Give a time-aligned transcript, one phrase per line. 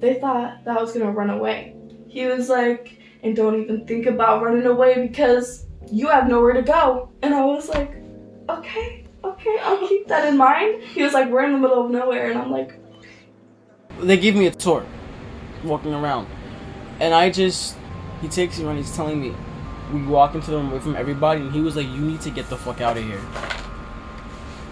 [0.00, 1.74] they thought that I was gonna run away.
[2.08, 6.62] He was like, and don't even think about running away because you have nowhere to
[6.62, 7.10] go.
[7.22, 7.92] And I was like,
[8.48, 10.82] okay, okay, I'll keep that in mind.
[10.82, 12.78] He was like, we're in the middle of nowhere, and I'm like,
[14.00, 14.84] they gave me a tour,
[15.64, 16.28] walking around,
[17.00, 17.76] and I just
[18.20, 18.76] he takes me around.
[18.76, 19.34] He's telling me
[19.92, 22.30] we walk into the room away from everybody, and he was like, "You need to
[22.30, 23.20] get the fuck out of here."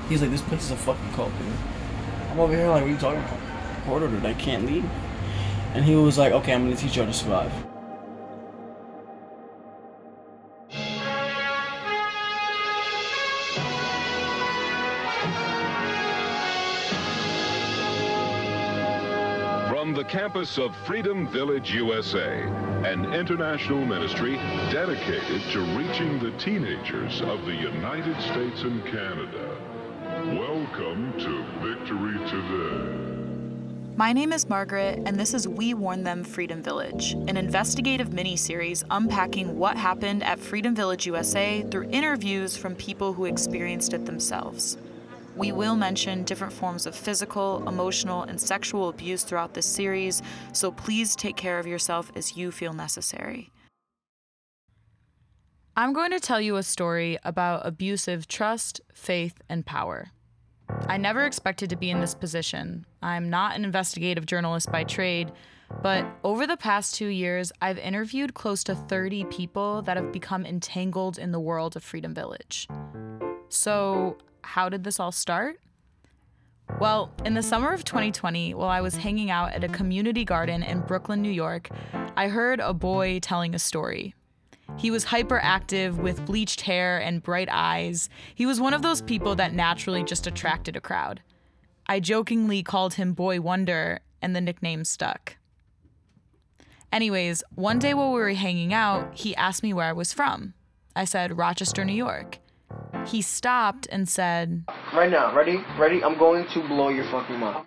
[0.08, 1.48] He's like, "This place is a fucking cult, dude."
[2.30, 3.38] I'm over here like, "What are you talking about?"
[3.86, 4.24] Court ordered.
[4.24, 4.84] I can't leave.
[5.74, 7.52] And he was like, "Okay, I'm gonna teach you how to survive."
[19.68, 22.42] From the campus of Freedom Village, USA,
[22.84, 24.36] an international ministry
[24.70, 29.56] dedicated to reaching the teenagers of the United States and Canada.
[30.38, 33.13] Welcome to Victory Today.
[33.96, 38.82] My name is Margaret, and this is We Warned Them Freedom Village, an investigative mini-series
[38.90, 44.78] unpacking what happened at Freedom Village USA through interviews from people who experienced it themselves.
[45.36, 50.72] We will mention different forms of physical, emotional, and sexual abuse throughout this series, so
[50.72, 53.52] please take care of yourself as you feel necessary.
[55.76, 60.10] I'm going to tell you a story about abusive trust, faith, and power.
[60.68, 62.86] I never expected to be in this position.
[63.02, 65.32] I'm not an investigative journalist by trade,
[65.82, 70.46] but over the past two years, I've interviewed close to 30 people that have become
[70.46, 72.68] entangled in the world of Freedom Village.
[73.48, 75.58] So, how did this all start?
[76.80, 80.62] Well, in the summer of 2020, while I was hanging out at a community garden
[80.62, 81.68] in Brooklyn, New York,
[82.16, 84.14] I heard a boy telling a story.
[84.76, 88.08] He was hyperactive with bleached hair and bright eyes.
[88.34, 91.22] He was one of those people that naturally just attracted a crowd.
[91.86, 95.36] I jokingly called him Boy Wonder, and the nickname stuck.
[96.92, 100.54] Anyways, one day while we were hanging out, he asked me where I was from.
[100.96, 102.38] I said, Rochester, New York.
[103.06, 105.64] He stopped and said, Right now, ready?
[105.78, 106.02] Ready?
[106.02, 107.66] I'm going to blow your fucking mind.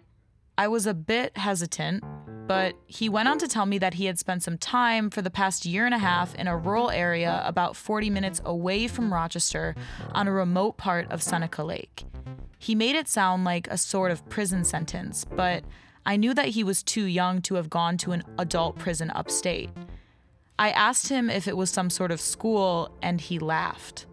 [0.58, 2.04] I was a bit hesitant,
[2.48, 5.30] but he went on to tell me that he had spent some time for the
[5.30, 9.76] past year and a half in a rural area about 40 minutes away from Rochester
[10.14, 12.06] on a remote part of Seneca Lake.
[12.58, 15.64] He made it sound like a sort of prison sentence, but
[16.06, 19.70] I knew that he was too young to have gone to an adult prison upstate.
[20.58, 24.06] I asked him if it was some sort of school, and he laughed.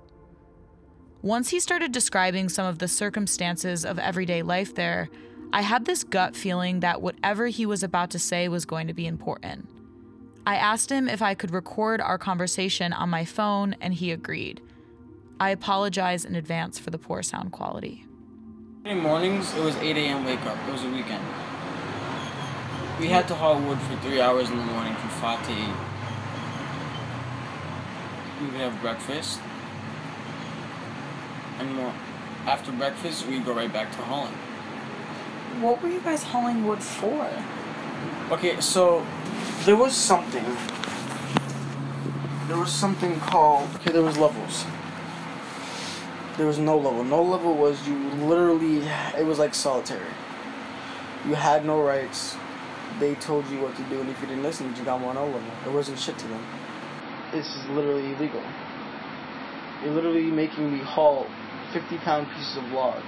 [1.23, 5.09] Once he started describing some of the circumstances of everyday life there,
[5.55, 8.93] I had this gut feeling that whatever he was about to say was going to
[8.93, 9.69] be important.
[10.45, 14.61] I asked him if I could record our conversation on my phone, and he agreed.
[15.39, 18.05] I apologize in advance for the poor sound quality.
[18.85, 20.25] In mornings, it was 8 a.m.
[20.25, 20.59] wake up.
[20.67, 21.23] It was a weekend.
[22.99, 25.59] We had to haul wood for three hours in the morning from 5 to 8.
[28.41, 29.39] We would have breakfast.
[31.61, 31.95] And more.
[32.45, 34.35] After breakfast, we'd go right back to hauling.
[35.61, 37.31] What were you guys hauling wood for?
[38.31, 39.07] Okay, so
[39.65, 40.45] there was something.
[42.49, 43.69] There was something called.
[43.77, 44.65] Okay, there was levels.
[46.37, 47.05] There was no level.
[47.05, 48.79] No level was you literally.
[49.17, 50.11] It was like solitary.
[51.27, 52.37] You had no rights.
[52.99, 55.25] They told you what to do, and if you didn't listen, you got one no
[55.25, 55.43] level.
[55.63, 56.45] There wasn't shit to them.
[57.33, 58.43] This is literally illegal.
[59.83, 61.27] You're literally making me haul
[61.73, 63.03] 50 pound pieces of log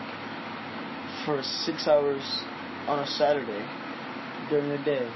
[1.26, 2.22] for six hours
[2.87, 3.62] on a Saturday
[4.48, 5.06] during the day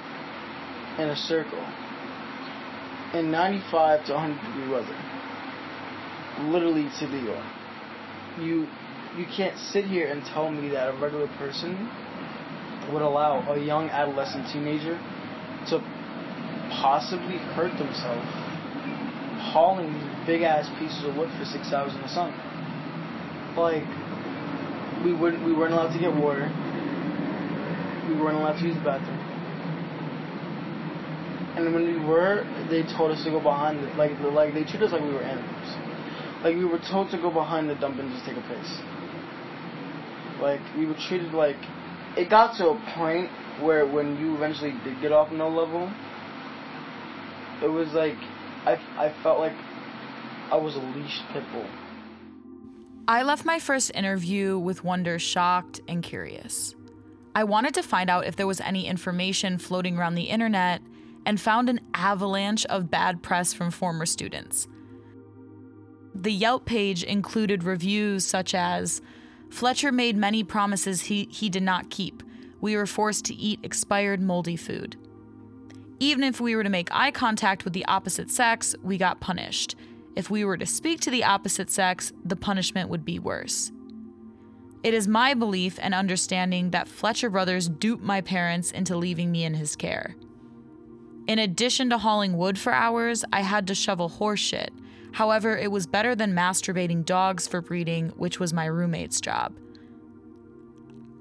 [0.98, 1.65] in a circle
[3.15, 4.97] in 95 to 100 degree weather.
[6.50, 7.43] Literally, it's illegal.
[8.38, 8.66] You
[9.16, 11.88] you can't sit here and tell me that a regular person
[12.92, 14.97] would allow a young adolescent teenager
[15.69, 15.78] to
[16.71, 18.27] possibly hurt themselves
[19.41, 22.32] hauling these big ass pieces of wood for six hours in the sun.
[23.56, 23.88] Like
[25.05, 26.47] we wouldn't we weren't allowed to get water.
[28.09, 29.19] We weren't allowed to use the bathroom.
[31.57, 34.84] And when we were, they told us to go behind the, like like they treated
[34.84, 35.69] us like we were animals.
[36.45, 38.80] Like we were told to go behind the dump and just take a piss.
[40.41, 41.57] Like we were treated like
[42.16, 43.30] it got to a point
[43.60, 45.92] where when you eventually did get off no level,
[47.63, 48.16] it was like
[48.65, 49.57] I I felt like
[50.51, 51.66] I was a leashed pit bull.
[53.10, 56.77] I left my first interview with Wonder shocked and curious.
[57.34, 60.80] I wanted to find out if there was any information floating around the internet
[61.27, 64.68] and found an avalanche of bad press from former students.
[66.15, 69.03] The Yelp page included reviews such as
[69.48, 72.22] Fletcher made many promises he, he did not keep.
[72.60, 74.97] We were forced to eat expired moldy food.
[75.98, 79.74] Even if we were to make eye contact with the opposite sex, we got punished.
[80.16, 83.72] If we were to speak to the opposite sex, the punishment would be worse.
[84.83, 89.45] It is my belief and understanding that Fletcher Brothers duped my parents into leaving me
[89.45, 90.16] in his care.
[91.27, 94.72] In addition to hauling wood for hours, I had to shovel horse shit.
[95.12, 99.54] However, it was better than masturbating dogs for breeding, which was my roommate's job.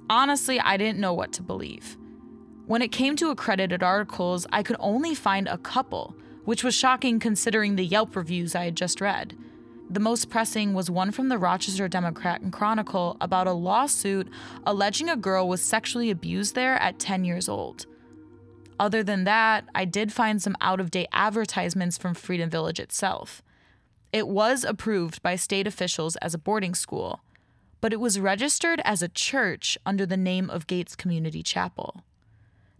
[0.09, 1.97] Honestly, I didn't know what to believe.
[2.65, 6.15] When it came to accredited articles, I could only find a couple,
[6.49, 9.37] which was shocking considering the Yelp reviews I had just read.
[9.87, 14.27] The most pressing was one from the Rochester Democrat and Chronicle about a lawsuit
[14.65, 17.85] alleging a girl was sexually abused there at 10 years old.
[18.79, 23.43] Other than that, I did find some out of date advertisements from Freedom Village itself.
[24.11, 27.19] It was approved by state officials as a boarding school,
[27.79, 32.03] but it was registered as a church under the name of Gates Community Chapel.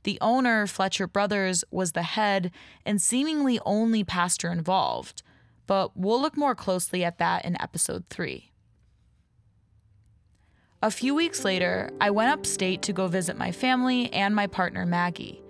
[0.03, 2.51] The owner, Fletcher Brothers, was the head
[2.85, 5.23] and seemingly only pastor involved,
[5.67, 8.51] but we'll look more closely at that in episode 3.
[10.81, 14.85] A few weeks later, I went upstate to go visit my family and my partner
[14.85, 15.41] Maggie.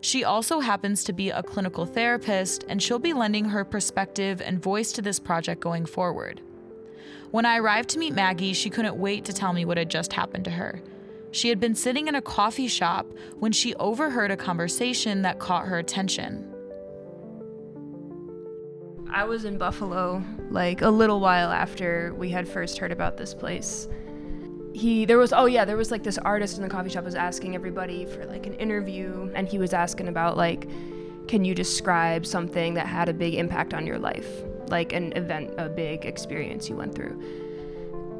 [0.00, 4.62] She also happens to be a clinical therapist, and she'll be lending her perspective and
[4.62, 6.40] voice to this project going forward.
[7.30, 10.14] When I arrived to meet Maggie, she couldn't wait to tell me what had just
[10.14, 10.80] happened to her.
[11.30, 13.06] She had been sitting in a coffee shop
[13.38, 16.54] when she overheard a conversation that caught her attention.
[19.10, 23.34] I was in Buffalo like a little while after we had first heard about this
[23.34, 23.88] place.
[24.74, 27.14] He there was oh yeah, there was like this artist in the coffee shop was
[27.14, 30.68] asking everybody for like an interview and he was asking about like
[31.26, 34.28] can you describe something that had a big impact on your life?
[34.68, 37.22] Like an event, a big experience you went through.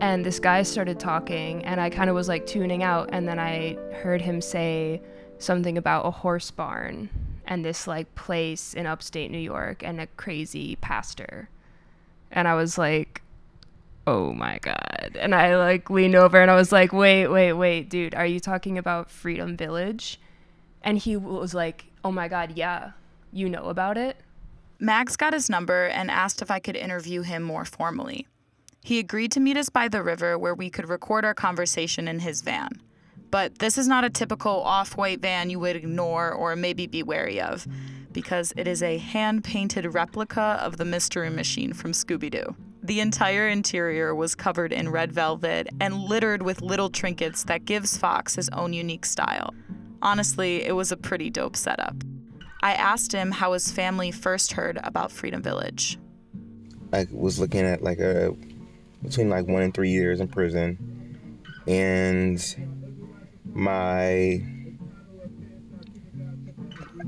[0.01, 3.39] And this guy started talking and I kind of was like tuning out and then
[3.39, 5.03] I heard him say
[5.39, 7.09] something about a horse barn
[7.47, 11.49] and this like place in upstate New York and a crazy pastor.
[12.31, 13.23] And I was like,
[14.07, 15.17] oh my God.
[15.19, 18.39] And I like leaned over and I was like, wait, wait, wait, dude, are you
[18.39, 20.21] talking about Freedom Village?
[20.83, 22.93] And he was like, oh my God, yeah,
[23.33, 24.17] you know about it?
[24.79, 28.29] Mags got his number and asked if I could interview him more formally.
[28.89, 32.21] He agreed to meet us by the river where we could record our conversation in
[32.21, 32.71] his van.
[33.31, 37.03] But this is not a typical off white van you would ignore or maybe be
[37.03, 37.67] wary of,
[38.13, 42.57] because it is a hand painted replica of the Mystery Machine from Scooby Doo.
[42.83, 47.99] The entire interior was covered in red velvet and littered with little trinkets that gives
[47.99, 49.53] Fox his own unique style.
[50.01, 51.97] Honestly, it was a pretty dope setup.
[52.63, 55.99] I asked him how his family first heard about Freedom Village.
[56.91, 58.35] I was looking at like a
[59.03, 62.39] between like one and three years in prison, and
[63.53, 64.43] my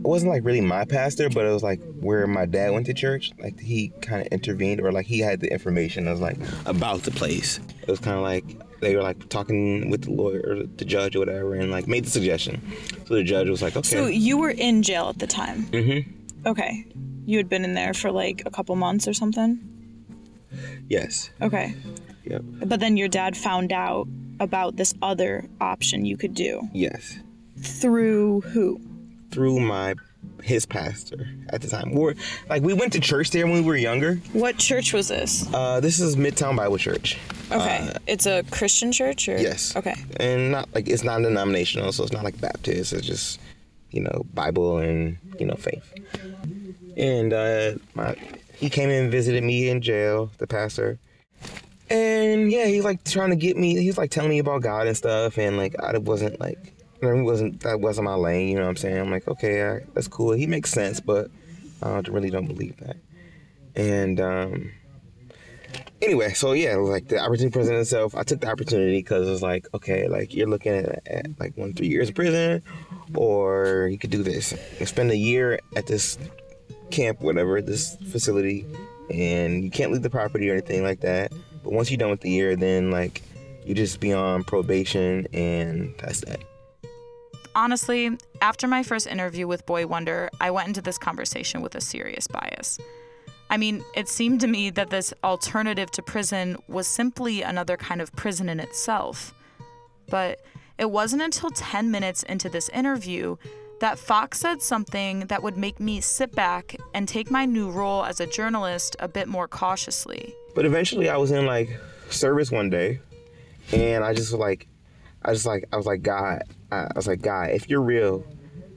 [0.00, 2.94] it wasn't like really my pastor, but it was like where my dad went to
[2.94, 3.32] church.
[3.38, 6.08] Like he kind of intervened, or like he had the information.
[6.08, 7.60] I was like about the place.
[7.82, 8.44] It was kind of like
[8.80, 12.04] they were like talking with the lawyer or the judge or whatever, and like made
[12.06, 12.62] the suggestion.
[13.06, 13.88] So the judge was like, okay.
[13.88, 15.64] So you were in jail at the time.
[15.66, 16.48] mm-hmm.
[16.48, 16.86] Okay.
[17.26, 19.69] You had been in there for like a couple months or something.
[20.90, 21.30] Yes.
[21.40, 21.74] Okay.
[22.24, 22.42] Yep.
[22.66, 24.06] But then your dad found out
[24.40, 27.18] about this other option you could do Yes.
[27.58, 28.78] through who?
[29.30, 29.94] Through my
[30.42, 31.92] his pastor at the time.
[31.92, 32.14] We're
[32.48, 34.16] like we went to church there when we were younger.
[34.32, 35.46] What church was this?
[35.54, 37.18] Uh, this is Midtown Bible Church.
[37.52, 37.88] Okay.
[37.94, 39.76] Uh, it's a Christian church or Yes.
[39.76, 39.94] Okay.
[40.18, 42.92] and not like it's not denominational, so it's not like Baptist.
[42.92, 43.38] It's just
[43.92, 45.84] you know Bible and you know faith.
[46.96, 48.16] And uh, my
[48.60, 50.98] he came and visited me in jail, the pastor.
[51.88, 53.74] And yeah, he's like trying to get me.
[53.74, 57.60] He's like telling me about God and stuff, and like I wasn't like, he wasn't
[57.60, 58.48] that wasn't my lane.
[58.48, 58.98] You know what I'm saying?
[58.98, 60.32] I'm like, okay, I, that's cool.
[60.32, 61.30] He makes sense, but
[61.82, 62.96] I really don't believe that.
[63.74, 64.72] And um,
[66.02, 68.14] anyway, so yeah, it like the opportunity presented itself.
[68.14, 71.56] I took the opportunity because it was like, okay, like you're looking at, at like
[71.56, 72.62] one three years in prison,
[73.14, 76.18] or you could do this spend a year at this
[76.90, 78.66] camp, whatever, this facility,
[79.10, 81.32] and you can't leave the property or anything like that.
[81.62, 83.22] But once you're done with the year, then like
[83.64, 86.40] you just be on probation, and that's that.
[87.54, 91.80] Honestly, after my first interview with Boy Wonder, I went into this conversation with a
[91.80, 92.78] serious bias.
[93.50, 98.00] I mean, it seemed to me that this alternative to prison was simply another kind
[98.00, 99.34] of prison in itself.
[100.08, 100.40] But
[100.78, 103.36] it wasn't until 10 minutes into this interview
[103.80, 108.04] that Fox said something that would make me sit back and take my new role
[108.04, 110.34] as a journalist a bit more cautiously.
[110.54, 111.78] But eventually, I was in like
[112.10, 113.00] service one day,
[113.72, 114.66] and I just was like,
[115.22, 118.24] I just like, I was like, God, I was like, God, if you're real,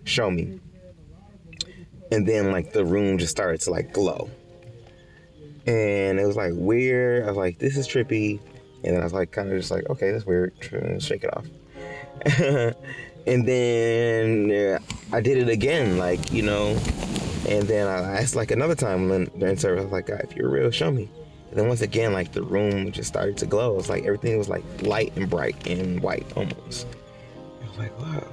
[0.06, 0.60] show me.
[2.12, 4.30] and then like the room just started to like glow.
[5.66, 7.24] And it was like weird.
[7.24, 8.40] I was like, this is trippy.
[8.84, 10.54] And then I was like, kind of just like, okay, that's weird.
[11.00, 11.46] Shake it off.
[13.26, 14.80] and then uh,
[15.16, 16.78] I did it again, like, you know.
[17.48, 20.36] And then I asked like another time when during service, I was like, God, if
[20.36, 21.10] you're real, show me.
[21.50, 23.78] And then once again, like the room just started to glow.
[23.78, 26.88] It's like everything was like light and bright and white almost.
[27.62, 28.28] I was like, wow.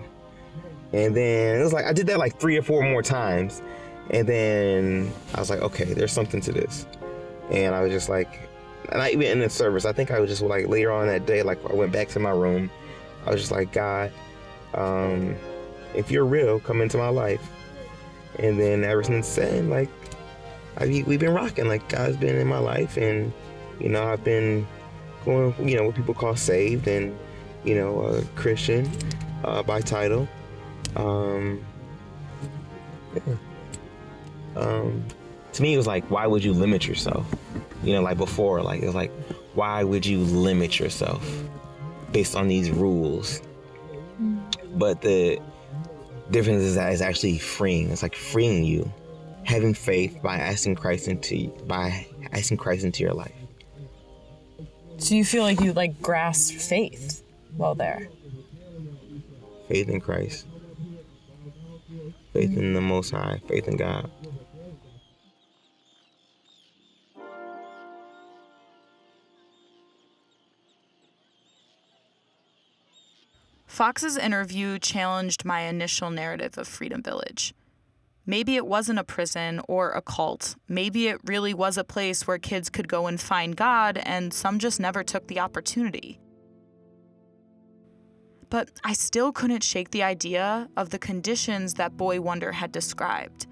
[0.93, 3.63] And then it was like I did that like three or four more times.
[4.11, 6.87] And then I was like, okay, there's something to this.
[7.51, 8.49] And I was just like,
[8.91, 11.27] and I even in the service, I think I was just like later on that
[11.27, 12.71] day, like I went back to my room.
[13.27, 14.11] I was just like, God,
[14.75, 15.37] um,
[15.95, 17.47] if you're real, come into my life.
[18.39, 19.91] And then ever since then, like
[20.77, 21.69] I, we've been rocking.
[21.69, 23.33] Like God's been in my life, and
[23.79, 24.67] you know I've been
[25.25, 27.17] going, you know, what people call saved, and
[27.65, 28.91] you know, a Christian
[29.45, 30.29] uh, by title.
[30.97, 31.65] Um,
[33.15, 33.35] yeah.
[34.57, 35.05] um,
[35.53, 37.27] to me, it was like, why would you limit yourself?
[37.83, 39.13] You know, like before, like it was like,
[39.55, 41.27] why would you limit yourself
[42.13, 43.43] based on these rules?
[44.75, 45.41] But the
[46.31, 47.91] difference is that it's actually freeing.
[47.91, 48.93] It's like freeing you,
[49.45, 53.35] having faith by asking Christ into by asking Christ into your life.
[54.99, 57.23] So you feel like you like grasp faith
[57.57, 58.09] while there.
[59.69, 60.47] Faith in Christ.
[62.33, 63.41] Faith in the Most High.
[63.49, 64.11] Faith in God.
[73.71, 77.55] Fox's interview challenged my initial narrative of Freedom Village.
[78.27, 80.57] Maybe it wasn't a prison or a cult.
[80.67, 84.59] Maybe it really was a place where kids could go and find God, and some
[84.59, 86.19] just never took the opportunity.
[88.51, 93.47] But I still couldn't shake the idea of the conditions that Boy Wonder had described.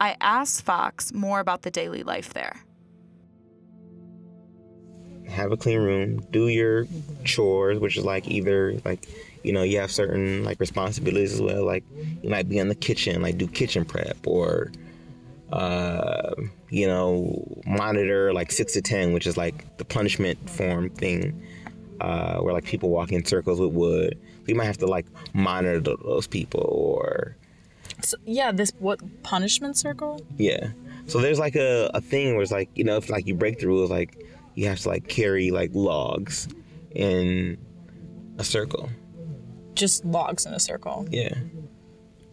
[0.00, 2.64] I asked Fox more about the daily life there.
[5.30, 6.86] Have a clean room, do your
[7.24, 9.08] chores, which is like either like
[9.42, 11.64] you know you have certain like responsibilities as well.
[11.64, 11.84] Like
[12.22, 14.70] you might be in the kitchen, like do kitchen prep, or
[15.52, 16.34] uh,
[16.70, 21.42] you know monitor like six to ten, which is like the punishment form thing,
[22.00, 24.18] uh, where like people walk in circles with wood.
[24.42, 27.36] So you might have to like monitor those people, or
[28.02, 30.20] So, yeah, this what punishment circle?
[30.36, 30.70] yeah.
[31.06, 33.58] So there's like a, a thing where it's like you know if like you break
[33.58, 34.16] the rules, like
[34.54, 36.48] you have to like carry like logs
[36.92, 37.56] in
[38.38, 38.88] a circle.
[39.74, 41.06] Just logs in a circle.
[41.10, 41.34] Yeah.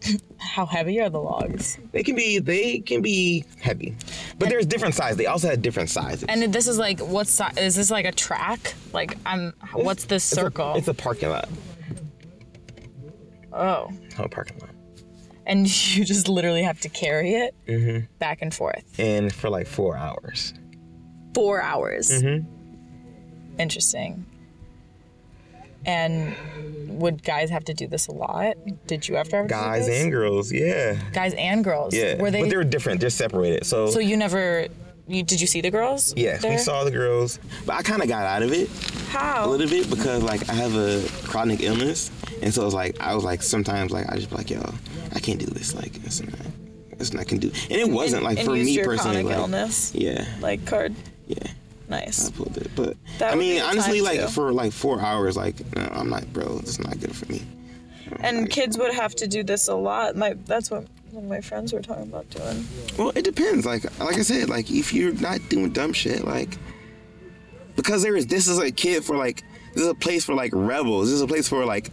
[0.38, 1.78] How heavy are the logs?
[1.92, 3.96] They can be they can be heavy,
[4.38, 5.16] but there's different sizes.
[5.16, 6.24] They also have different sizes.
[6.28, 8.74] And this is like what si- is this like a track?
[8.92, 10.74] Like I'm what's this It's a- circle?
[10.76, 11.48] It's a, parking lot.
[13.52, 13.90] oh.
[14.18, 14.70] Oh, parking lot.
[15.46, 18.04] And you just literally have to carry it Mm-hmm.
[18.18, 18.84] back and forth.
[18.98, 20.54] And for like four hours.
[21.38, 22.10] 4 hours.
[22.10, 23.60] Mm-hmm.
[23.60, 24.24] Interesting.
[25.86, 26.34] And
[27.00, 28.56] would guys have to do this a lot?
[28.86, 30.02] Did you have to have to do Guys this?
[30.02, 31.94] and girls, yeah, guys and girls.
[31.94, 32.20] yeah.
[32.20, 32.42] Were they?
[32.42, 33.00] But they're different.
[33.00, 33.64] They're separated.
[33.64, 34.66] So, so you never.
[35.06, 36.12] You did you see the girls?
[36.16, 38.68] yes, we saw the girls, but I kind of got out of it
[39.08, 39.46] How?
[39.46, 42.10] a little bit because like I have a chronic illness,
[42.42, 44.60] and so it's like I was like sometimes like I just be like yo,
[45.14, 45.74] I can't do this.
[45.74, 46.34] Like it's not,
[46.98, 47.50] it's not can do.
[47.70, 49.22] And it wasn't like and for me personally.
[49.22, 50.94] chronic Like, illness yeah, like card.
[51.28, 51.52] Yeah.
[51.88, 52.28] Nice.
[52.28, 54.26] I pulled it, but That I mean, honestly, like too.
[54.28, 56.58] for like four hours, like no, I'm like, bro.
[56.58, 57.42] It's not good for me.
[58.20, 60.16] And kids would have to do this a lot.
[60.16, 62.66] My that's what my friends were talking about doing.
[62.98, 63.64] Well, it depends.
[63.64, 66.58] Like, like I said, like if you're not doing dumb shit, like
[67.76, 69.42] because there is this is a kid for like
[69.74, 71.06] this is a place for like rebels.
[71.06, 71.90] This is a place for like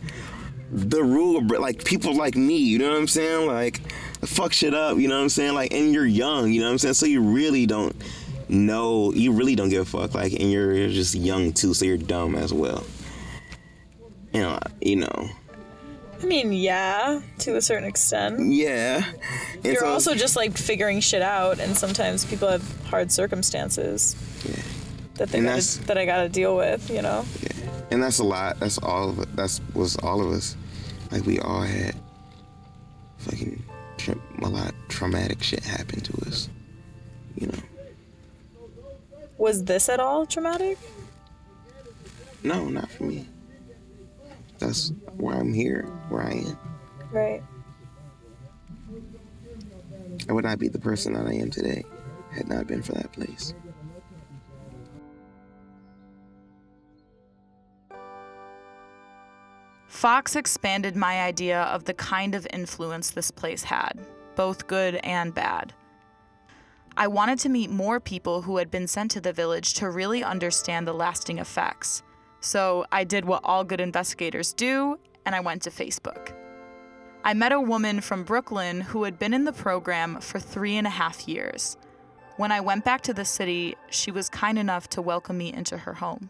[0.72, 2.58] the rule, like people like me.
[2.58, 3.48] You know what I'm saying?
[3.48, 3.80] Like
[4.26, 4.98] fuck shit up.
[4.98, 5.54] You know what I'm saying?
[5.54, 6.52] Like, and you're young.
[6.52, 6.96] You know what I'm saying?
[6.96, 7.96] So you really don't
[8.50, 9.12] know.
[9.14, 10.14] You really don't give a fuck.
[10.14, 12.84] Like, and you're, you're just young too, so you're dumb as well.
[14.34, 15.30] You know, you know.
[16.22, 18.40] I mean, yeah, to a certain extent.
[18.54, 19.04] Yeah.
[19.56, 24.16] And You're so- also just like figuring shit out, and sometimes people have hard circumstances
[24.48, 24.56] Yeah.
[25.16, 26.90] that they gotta, that I gotta deal with.
[26.90, 27.26] You know.
[27.42, 27.70] Yeah.
[27.92, 28.60] and that's a lot.
[28.60, 29.36] That's all of it.
[29.36, 30.56] That's was all of us.
[31.12, 31.96] Like we all had
[33.18, 33.64] fucking
[34.42, 36.50] a lot of traumatic shit happen to us.
[39.38, 39.50] You know.
[39.50, 40.78] Was this at all traumatic?
[42.44, 43.28] No, not for me.
[44.60, 46.58] That's why I'm here, where I am.
[47.12, 47.44] Right.
[50.30, 51.84] I would not be the person that I am today
[52.32, 53.54] had not been for that place.
[59.88, 63.94] Fox expanded my idea of the kind of influence this place had,
[64.36, 65.74] both good and bad.
[66.98, 70.24] I wanted to meet more people who had been sent to the village to really
[70.24, 72.04] understand the lasting effects.
[72.40, 76.34] So I did what all good investigators do, and I went to Facebook.
[77.26, 80.88] I met a woman from Brooklyn who had been in the program for three and
[80.88, 81.76] a half years.
[82.38, 85.80] When I went back to the city, she was kind enough to welcome me into
[85.80, 86.30] her home.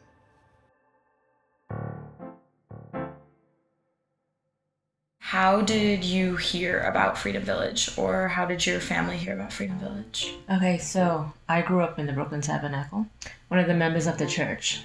[5.30, 9.80] How did you hear about Freedom Village, or how did your family hear about Freedom
[9.80, 10.32] Village?
[10.52, 13.08] Okay, so I grew up in the Brooklyn Tabernacle.
[13.48, 14.84] One of the members of the church,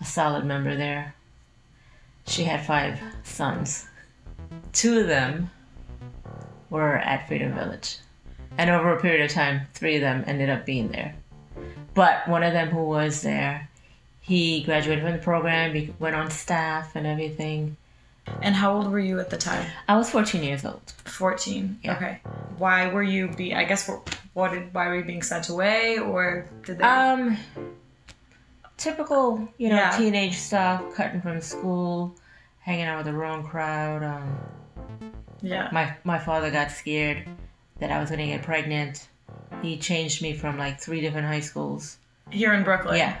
[0.00, 1.16] a solid member there,
[2.28, 3.88] she had five sons.
[4.72, 5.50] Two of them
[6.70, 7.98] were at Freedom Village.
[8.58, 11.16] And over a period of time, three of them ended up being there.
[11.92, 13.68] But one of them who was there,
[14.20, 17.76] he graduated from the program, he went on staff and everything.
[18.40, 19.66] And how old were you at the time?
[19.88, 20.82] I was 14 years old.
[21.04, 21.80] 14.
[21.82, 21.96] Yeah.
[21.96, 22.20] Okay.
[22.58, 23.88] Why were you be I guess
[24.34, 27.36] what, did why were you being sent away or did they Um,
[28.76, 29.96] typical, you know, Yeah.
[29.96, 32.14] teenage stuff, cutting from school,
[32.60, 34.02] hanging out with the wrong crowd.
[34.02, 34.38] Um,
[35.40, 35.68] Yeah.
[35.72, 37.26] my my father got scared
[37.78, 39.08] that I was gonna get pregnant.
[39.62, 41.98] He changed me from like three different high schools.
[42.30, 42.96] Here in Brooklyn.
[42.96, 43.16] Yeah,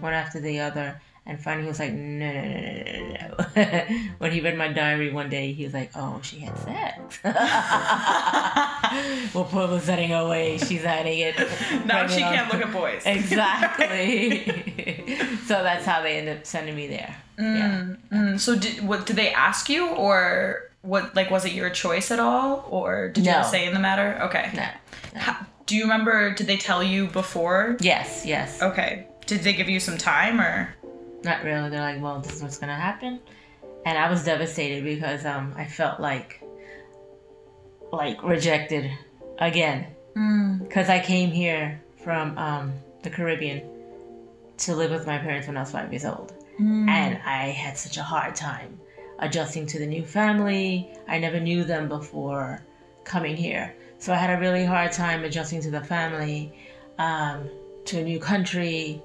[0.00, 1.00] one after the other.
[1.24, 3.84] And finally, he was like, "No, no, no, no, no, no."
[4.18, 7.20] when he read my diary one day, he was like, "Oh, she had sex."
[9.34, 10.58] we'll put was setting her away.
[10.58, 11.36] She's hiding it.
[11.86, 13.02] Now she can't look at boys.
[13.06, 14.44] Exactly.
[15.46, 17.16] so that's how they ended up sending me there.
[17.38, 17.86] Yeah.
[18.12, 22.10] Mm, so did what did they ask you or what like was it your choice
[22.10, 23.38] at all or did you No.
[23.38, 24.18] have a say in the matter?
[24.24, 24.50] Okay.
[24.54, 24.66] No.
[25.20, 27.76] How, do you remember did they tell you before?
[27.80, 28.62] Yes, yes.
[28.62, 29.06] Okay.
[29.26, 30.74] Did they give you some time or
[31.24, 31.70] Not really.
[31.70, 33.20] They're like, well, this is what's gonna happen,
[33.84, 36.42] and I was devastated because um I felt like
[37.92, 38.90] like rejected
[39.38, 39.86] again.
[40.58, 43.62] Because I came here from um the Caribbean
[44.58, 46.32] to live with my parents when I was five years old,
[46.88, 48.78] and I had such a hard time
[49.18, 50.90] adjusting to the new family.
[51.08, 52.62] I never knew them before
[53.04, 56.52] coming here, so I had a really hard time adjusting to the family,
[56.98, 57.48] um,
[57.86, 59.00] to a new country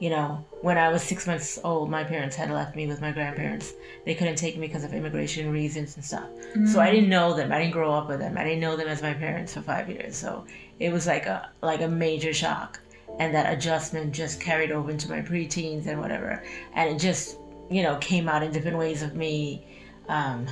[0.00, 3.12] you know, when I was six months old, my parents had left me with my
[3.12, 3.74] grandparents.
[4.06, 6.26] They couldn't take me because of immigration reasons and stuff.
[6.72, 7.52] So I didn't know them.
[7.52, 8.38] I didn't grow up with them.
[8.38, 10.16] I didn't know them as my parents for five years.
[10.16, 10.46] So
[10.78, 12.80] it was like a like a major shock,
[13.18, 16.42] and that adjustment just carried over into my preteens and whatever.
[16.72, 17.36] And it just
[17.70, 19.66] you know came out in different ways of me.
[20.08, 20.46] Um,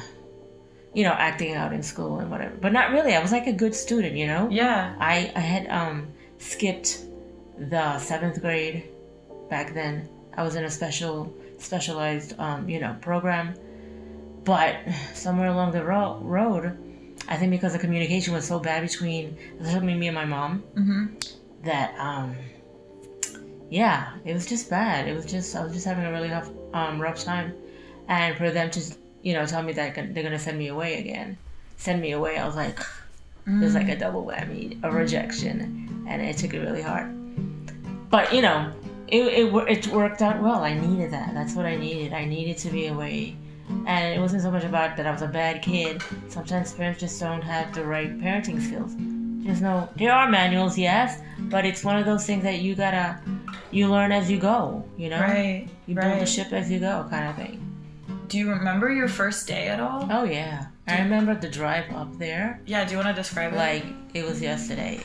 [0.95, 3.15] you know, acting out in school and whatever, but not really.
[3.15, 4.49] I was like a good student, you know.
[4.51, 4.97] Yeah.
[4.99, 6.09] I, I had um,
[6.39, 7.05] skipped
[7.59, 8.89] the seventh grade
[9.49, 10.09] back then.
[10.37, 13.55] I was in a special specialized um, you know program,
[14.45, 14.77] but
[15.15, 16.77] somewhere along the ro- road,
[17.29, 20.63] I think because the communication was so bad between especially me and my mom,
[21.65, 22.37] that um,
[23.71, 25.09] yeah, it was just bad.
[25.09, 27.53] It was just I was just having a really rough um, rough time,
[28.07, 28.81] and for them to
[29.23, 31.37] you know tell me that they're gonna send me away again,
[31.77, 32.79] send me away, I was like.
[33.51, 37.09] It was like a double whammy, a rejection, and it took it really hard.
[38.11, 38.71] But you know,
[39.11, 40.63] it, it it worked out well.
[40.65, 41.35] I needed that.
[41.35, 42.13] That's what I needed.
[42.13, 43.37] I needed to be away,
[43.87, 46.03] and it wasn't so much about that I was a bad kid.
[46.29, 48.93] Sometimes parents just don't have the right parenting skills.
[49.45, 53.19] There's no, there are manuals, yes, but it's one of those things that you gotta,
[53.71, 54.85] you learn as you go.
[54.99, 55.69] You know, Right.
[55.87, 56.29] you build the right.
[56.29, 57.65] ship as you go, kind of thing.
[58.27, 60.07] Do you remember your first day at all?
[60.11, 62.61] Oh yeah, I remember the drive up there.
[62.67, 63.57] Yeah, do you want to describe it?
[63.57, 65.01] like it was yesterday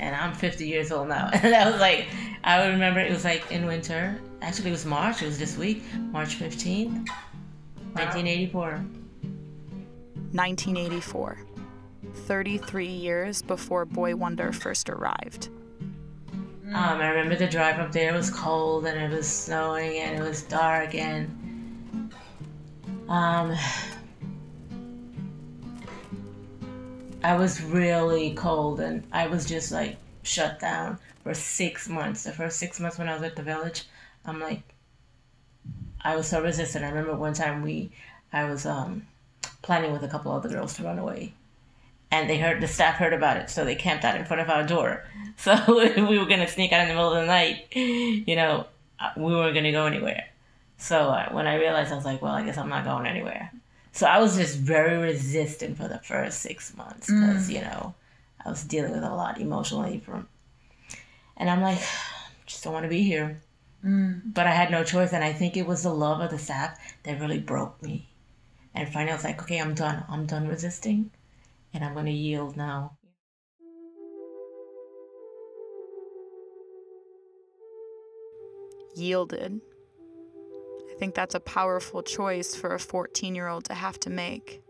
[0.00, 2.06] and i'm 50 years old now and i was like
[2.48, 4.18] i would remember it was like in winter.
[4.40, 5.22] Actually it was march.
[5.22, 5.82] It was this week
[6.16, 7.06] march 15th
[7.92, 8.70] 1984
[10.32, 11.38] 1984.
[12.26, 15.48] 33 years before Boy Wonder first arrived.
[16.74, 18.12] um, i remember the drive up there.
[18.14, 21.28] It was cold and it was snowing and it was dark and
[23.08, 23.56] um
[27.24, 32.32] i was really cold and i was just like shut down for six months the
[32.32, 33.84] first six months when i was at the village
[34.24, 34.62] i'm like
[36.00, 36.84] I was so resistant.
[36.84, 37.90] I remember one time we,
[38.32, 39.06] I was um,
[39.62, 41.34] planning with a couple other girls to run away,
[42.10, 44.50] and they heard the staff heard about it, so they camped out in front of
[44.50, 45.04] our door.
[45.40, 45.54] So
[46.08, 47.68] we were gonna sneak out in the middle of the night.
[47.72, 48.66] You know,
[48.98, 50.24] uh, we weren't gonna go anywhere.
[50.78, 53.52] So uh, when I realized, I was like, well, I guess I'm not going anywhere.
[53.92, 57.94] So I was just very resistant for the first six months because you know
[58.44, 60.26] I was dealing with a lot emotionally from,
[61.38, 61.80] and I'm like,
[62.46, 63.40] just don't want to be here
[63.84, 64.20] mm.
[64.24, 66.78] but I had no choice, and I think it was the love of the staff
[67.04, 68.08] that really broke me.
[68.74, 70.04] And finally, I was like, okay, I'm done.
[70.08, 71.10] I'm done resisting,
[71.72, 72.96] and I'm gonna yield now.
[78.94, 79.60] Yielded.
[80.90, 84.60] I think that's a powerful choice for a 14 year old to have to make.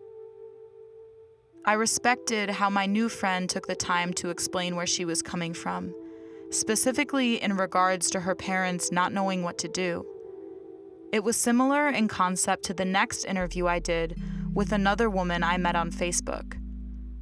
[1.64, 5.52] I respected how my new friend took the time to explain where she was coming
[5.52, 5.94] from,
[6.50, 10.04] specifically in regards to her parents not knowing what to do.
[11.12, 14.20] It was similar in concept to the next interview I did
[14.52, 16.58] with another woman I met on Facebook.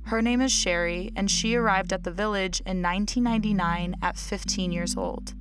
[0.07, 4.97] Her name is Sherry, and she arrived at the village in 1999 at 15 years
[4.97, 5.35] old.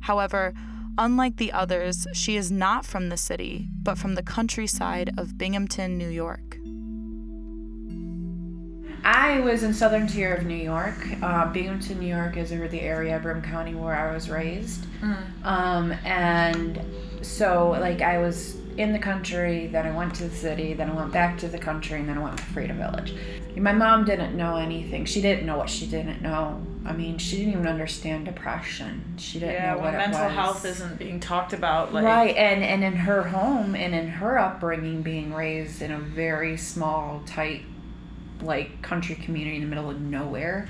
[0.00, 0.52] However,
[0.98, 5.96] unlike the others, she is not from the city, but from the countryside of Binghamton,
[5.96, 6.58] New York.
[9.04, 10.94] I was in southern tier of New York.
[11.22, 14.86] Uh, Binghamton, New York is over the area, Broome County, where I was raised.
[15.42, 16.80] Um, and
[17.22, 20.94] so, like, I was in the country, then I went to the city, then I
[20.94, 23.14] went back to the country, and then I went to Freedom Village.
[23.56, 25.04] My mom didn't know anything.
[25.04, 26.64] She didn't know what she didn't know.
[26.86, 29.14] I mean, she didn't even understand depression.
[29.18, 30.32] She didn't Yeah, know what when mental was.
[30.32, 34.38] health isn't being talked about, like right and and in her home and in her
[34.38, 37.62] upbringing being raised in a very small tight
[38.42, 40.68] like country community in the middle of nowhere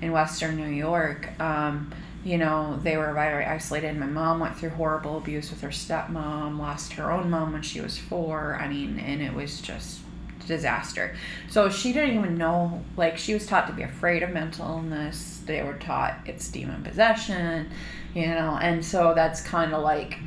[0.00, 1.92] in western new york um,
[2.24, 3.96] you know they were very isolated.
[3.96, 7.80] My mom went through horrible abuse with her stepmom lost her own mom when she
[7.80, 8.58] was four.
[8.60, 10.00] I mean and it was just
[10.46, 11.14] disaster.
[11.48, 15.40] So she didn't even know like she was taught to be afraid of mental illness.
[15.44, 17.70] They were taught it's demon possession
[18.14, 20.18] you know and so that's kind of like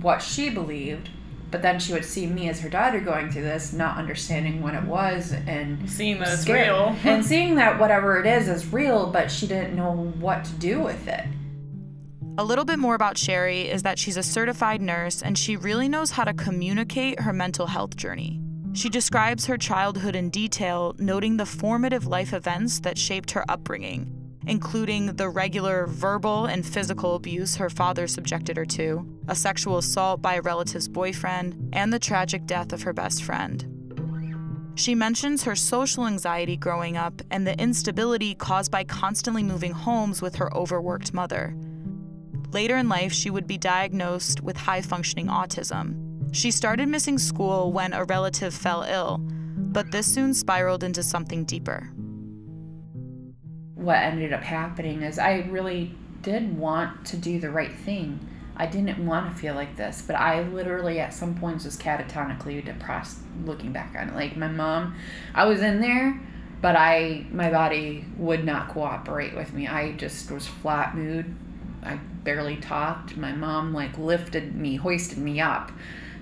[0.00, 1.10] what she believed
[1.50, 4.74] but then she would see me as her daughter going through this not understanding what
[4.74, 6.96] it was and seeing that it's real.
[7.04, 10.80] and seeing that whatever it is is real but she didn't know what to do
[10.80, 11.24] with it
[12.38, 15.88] A little bit more about Sherry is that she's a certified nurse and she really
[15.88, 18.40] knows how to communicate her mental health journey.
[18.74, 24.17] She describes her childhood in detail, noting the formative life events that shaped her upbringing,
[24.46, 30.22] including the regular verbal and physical abuse her father subjected her to, a sexual assault
[30.22, 33.66] by a relative's boyfriend, and the tragic death of her best friend.
[34.78, 40.22] She mentions her social anxiety growing up and the instability caused by constantly moving homes
[40.22, 41.56] with her overworked mother.
[42.52, 46.32] Later in life, she would be diagnosed with high functioning autism.
[46.32, 51.44] She started missing school when a relative fell ill, but this soon spiraled into something
[51.44, 51.90] deeper.
[53.78, 58.18] What ended up happening is I really did want to do the right thing.
[58.56, 62.64] I didn't want to feel like this, but I literally at some points was catatonically
[62.64, 64.14] depressed looking back on it.
[64.16, 64.96] Like my mom,
[65.32, 66.20] I was in there,
[66.60, 69.68] but I my body would not cooperate with me.
[69.68, 71.32] I just was flat mood.
[71.84, 73.16] I barely talked.
[73.16, 75.70] My mom like lifted me, hoisted me up,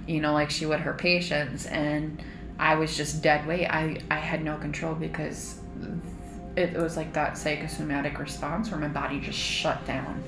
[0.06, 2.22] you know, like she would her patients and
[2.58, 3.66] I was just dead weight.
[3.66, 5.58] I, I had no control because
[6.56, 10.22] it was like that psychosomatic response where my body just shut down.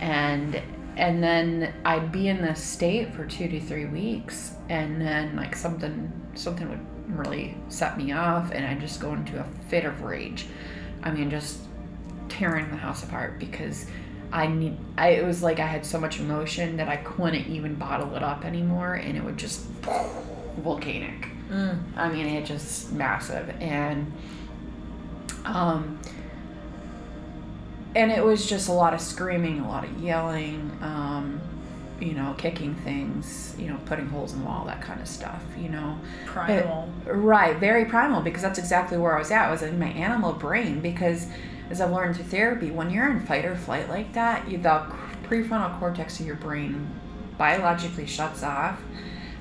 [0.00, 0.62] And
[0.98, 5.54] and then i'd be in this state for two to three weeks and then like
[5.54, 6.84] something something would
[7.16, 10.46] really set me off and i'd just go into a fit of rage.
[11.02, 11.60] I mean just
[12.28, 13.86] tearing the house apart because
[14.32, 17.76] i need i it was like i had so much emotion that i couldn't even
[17.76, 19.60] bottle it up anymore and it would just
[20.58, 21.28] volcanic.
[21.48, 21.78] Mm.
[21.96, 23.48] I mean it just massive.
[23.60, 24.12] And
[25.44, 25.98] um,
[27.94, 31.40] and it was just a lot of screaming, a lot of yelling, um,
[32.00, 35.42] you know, kicking things, you know, putting holes in the wall, that kind of stuff,
[35.58, 35.98] you know.
[36.26, 36.88] Primal.
[37.04, 39.48] But- right, very primal because that's exactly where I was at.
[39.48, 41.26] I was in my animal brain because
[41.70, 44.86] as I've learned through therapy, when you're in fight or flight like that, you, the
[45.24, 46.88] prefrontal cortex of your brain
[47.36, 48.80] biologically shuts off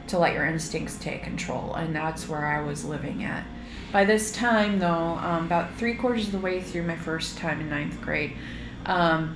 [0.08, 1.76] to let your instincts take control.
[1.76, 3.46] And that's where I was living at.
[3.92, 7.62] By this time, though, um, about three quarters of the way through my first time
[7.62, 8.34] in ninth grade,
[8.86, 9.36] um,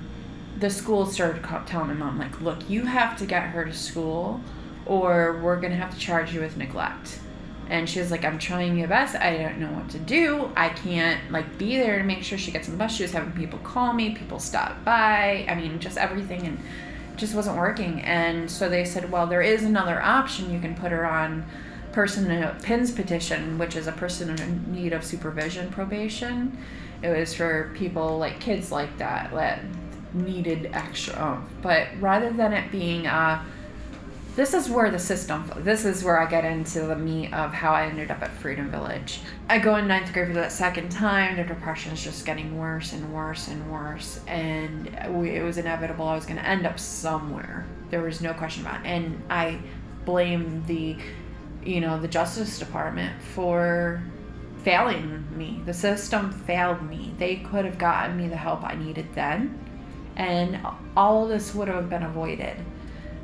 [0.58, 4.40] the school started telling my mom, like, look, you have to get her to school
[4.84, 7.20] or we're going to have to charge you with neglect.
[7.68, 9.14] And she was like, I'm trying my best.
[9.14, 10.50] I don't know what to do.
[10.56, 12.94] I can't, like, be there to make sure she gets on the bus.
[12.94, 15.46] She was having people call me, people stop by.
[15.48, 16.46] I mean, just everything.
[16.46, 16.58] And
[17.16, 18.00] just wasn't working.
[18.02, 20.52] And so they said, well, there is another option.
[20.52, 21.46] You can put her on
[21.92, 26.56] person in a PINS petition, which is a person in need of supervision probation.
[27.02, 29.60] It was for people like kids like that that
[30.14, 31.20] needed extra.
[31.20, 33.44] Um, but rather than it being uh,
[34.34, 37.72] this is where the system this is where i get into the meat of how
[37.72, 41.36] i ended up at freedom village i go in ninth grade for that second time
[41.36, 44.86] the depression is just getting worse and worse and worse and
[45.26, 48.80] it was inevitable i was going to end up somewhere there was no question about
[48.80, 49.58] it and i
[50.06, 50.96] blame the
[51.64, 54.02] you know, the Justice Department for
[54.62, 55.60] failing me.
[55.64, 57.14] The system failed me.
[57.18, 59.58] They could have gotten me the help I needed then,
[60.16, 60.60] and
[60.96, 62.56] all this would have been avoided.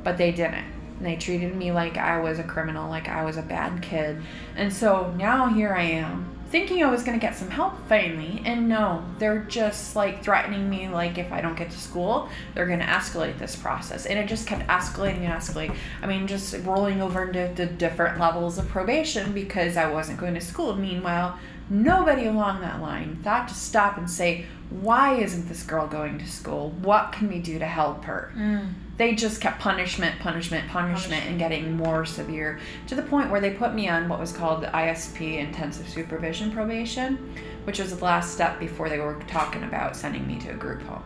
[0.03, 0.65] But they didn't.
[1.01, 4.21] They treated me like I was a criminal, like I was a bad kid.
[4.55, 8.41] And so now here I am, thinking I was going to get some help finally.
[8.43, 12.65] And no, they're just like threatening me, like if I don't get to school, they're
[12.65, 14.05] going to escalate this process.
[14.05, 15.75] And it just kept escalating and escalating.
[16.01, 20.33] I mean, just rolling over into the different levels of probation because I wasn't going
[20.33, 20.75] to school.
[20.75, 21.37] Meanwhile,
[21.69, 26.27] nobody along that line thought to stop and say, why isn't this girl going to
[26.27, 26.71] school?
[26.81, 28.31] What can we do to help her?
[28.35, 28.73] Mm.
[28.99, 33.51] They just kept punishment, punishment, punishment, and getting more severe to the point where they
[33.51, 37.33] put me on what was called the ISP intensive supervision probation,
[37.63, 40.81] which was the last step before they were talking about sending me to a group
[40.81, 41.01] home.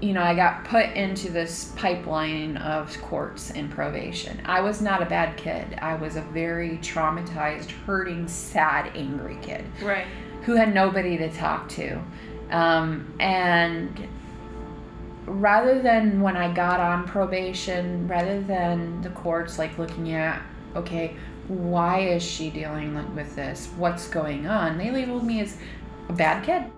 [0.00, 4.42] You know, I got put into this pipeline of courts and probation.
[4.44, 5.78] I was not a bad kid.
[5.80, 10.04] I was a very traumatized, hurting, sad, angry kid Right.
[10.42, 12.02] who had nobody to talk to.
[12.50, 14.08] Um, and
[15.26, 20.42] rather than when I got on probation, rather than the courts like looking at,
[20.76, 21.16] okay,
[21.48, 23.68] why is she dealing with this?
[23.76, 24.78] What's going on?
[24.78, 25.56] They labeled me as
[26.08, 26.70] a bad kid.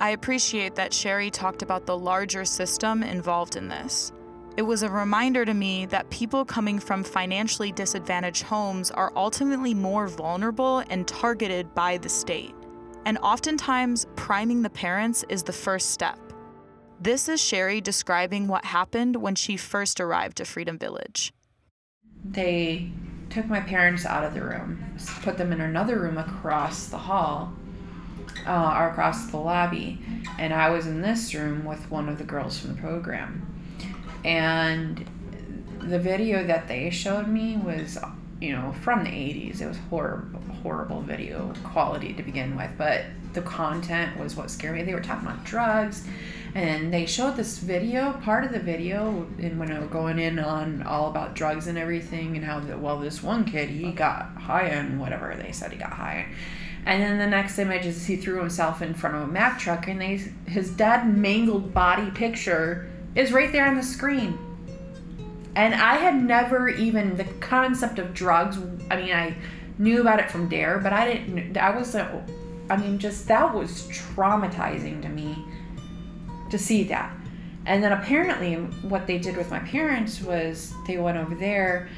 [0.00, 4.12] I appreciate that Sherry talked about the larger system involved in this.
[4.56, 9.74] It was a reminder to me that people coming from financially disadvantaged homes are ultimately
[9.74, 12.54] more vulnerable and targeted by the state.
[13.04, 16.18] And oftentimes, priming the parents is the first step.
[16.98, 21.32] This is Sherry describing what happened when she first arrived to Freedom Village.
[22.24, 22.90] They
[23.28, 24.82] took my parents out of the room,
[25.22, 27.52] put them in another room across the hall,
[28.46, 30.00] uh, or across the lobby,
[30.38, 33.46] and I was in this room with one of the girls from the program.
[34.24, 35.04] And
[35.80, 37.98] the video that they showed me was,
[38.40, 39.60] you know, from the 80s.
[39.60, 43.04] It was horrible, horrible video quality to begin with, but
[43.36, 44.82] the content was what scared me.
[44.82, 46.04] They were talking about drugs,
[46.56, 50.40] and they showed this video, part of the video, and when they were going in
[50.40, 54.76] on all about drugs and everything, and how well, this one kid he got high
[54.76, 56.34] on whatever they said he got high on.
[56.86, 59.86] And then the next image is he threw himself in front of a Mack truck,
[59.86, 64.38] and they his dead mangled body picture is right there on the screen.
[65.54, 68.58] And I had never even the concept of drugs.
[68.90, 69.36] I mean, I
[69.78, 71.56] knew about it from Dare, but I didn't.
[71.56, 72.30] I wasn't.
[72.68, 75.44] I mean, just that was traumatizing to me
[76.50, 77.16] to see that.
[77.66, 78.54] And then apparently,
[78.88, 81.88] what they did with my parents was they went over there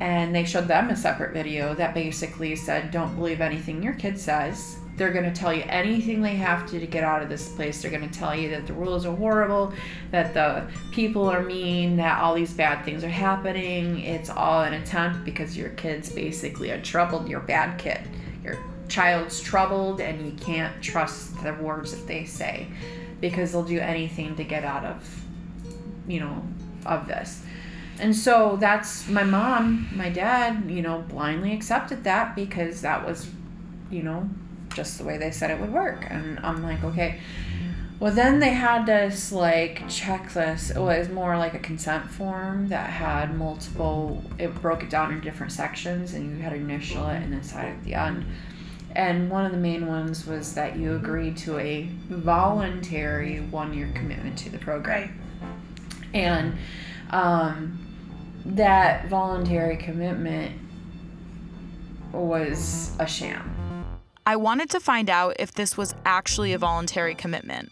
[0.00, 4.18] and they showed them a separate video that basically said, Don't believe anything your kid
[4.18, 4.78] says.
[4.96, 7.80] They're going to tell you anything they have to to get out of this place.
[7.80, 9.72] They're going to tell you that the rules are horrible,
[10.10, 14.00] that the people are mean, that all these bad things are happening.
[14.00, 18.00] It's all an attempt because your kid's basically a troubled, you're a bad kid.
[18.90, 22.66] Child's troubled and you can't trust the words that they say
[23.20, 25.24] because they'll do anything to get out of,
[26.06, 26.42] you know,
[26.84, 27.42] of this.
[28.00, 33.28] And so that's my mom, my dad, you know, blindly accepted that because that was,
[33.90, 34.28] you know,
[34.74, 36.06] just the way they said it would work.
[36.08, 37.20] And I'm like, okay.
[37.98, 40.74] Well, then they had this like checklist.
[40.74, 45.20] It was more like a consent form that had multiple, it broke it down in
[45.20, 48.24] different sections and you had to initial it and then sign at the end.
[48.92, 53.90] And one of the main ones was that you agreed to a voluntary one year
[53.94, 55.18] commitment to the program.
[56.12, 56.56] And
[57.10, 57.78] um,
[58.44, 60.56] that voluntary commitment
[62.12, 63.56] was a sham.
[64.26, 67.70] I wanted to find out if this was actually a voluntary commitment.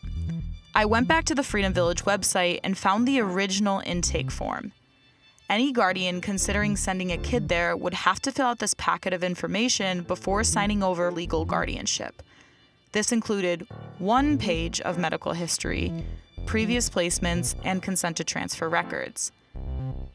[0.75, 4.73] I went back to the Freedom Village website and found the original intake form.
[5.49, 9.25] Any guardian considering sending a kid there would have to fill out this packet of
[9.25, 12.23] information before signing over legal guardianship.
[12.93, 13.67] This included
[13.99, 16.05] one page of medical history,
[16.45, 19.33] previous placements, and consent to transfer records.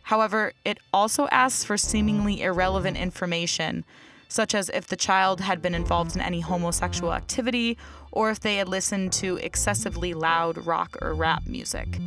[0.03, 3.85] However, it also asks for seemingly irrelevant information,
[4.27, 7.75] such as if the child had been involved in any homosexual activity
[8.11, 11.97] or if they had listened to excessively loud rock or rap music.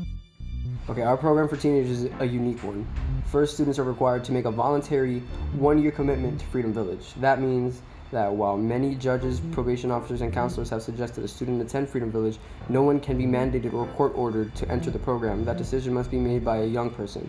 [0.88, 2.86] Okay, our program for teenagers is a unique one.
[3.24, 5.18] First, students are required to make a voluntary
[5.54, 7.12] one year commitment to Freedom Village.
[7.14, 11.88] That means that while many judges, probation officers, and counselors have suggested a student attend
[11.88, 15.44] Freedom Village, no one can be mandated or court ordered to enter the program.
[15.44, 17.28] That decision must be made by a young person.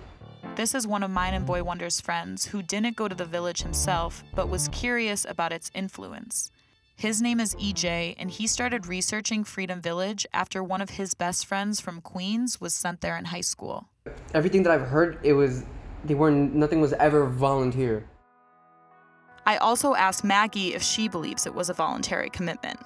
[0.56, 3.64] This is one of mine and Boy Wonder's friends who didn't go to the village
[3.64, 6.52] himself, but was curious about its influence.
[6.98, 11.46] His name is EJ, and he started researching Freedom Village after one of his best
[11.46, 13.88] friends from Queens was sent there in high school.
[14.34, 15.64] Everything that I've heard, it was
[16.06, 18.10] they weren't nothing was ever volunteer.
[19.46, 22.80] I also asked Maggie if she believes it was a voluntary commitment.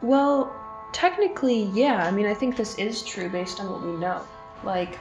[0.00, 0.54] Well,
[0.92, 2.06] technically, yeah.
[2.06, 4.22] I mean, I think this is true based on what we know.
[4.62, 4.96] Like,